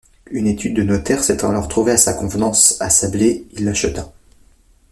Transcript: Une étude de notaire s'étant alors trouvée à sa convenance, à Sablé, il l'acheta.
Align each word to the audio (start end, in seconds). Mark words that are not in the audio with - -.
Une 0.31 0.47
étude 0.47 0.73
de 0.75 0.81
notaire 0.81 1.23
s'étant 1.23 1.51
alors 1.51 1.67
trouvée 1.67 1.91
à 1.91 1.97
sa 1.97 2.15
convenance, 2.15 2.75
à 2.81 2.89
Sablé, 2.89 3.45
il 3.53 3.65
l'acheta. 3.65 4.11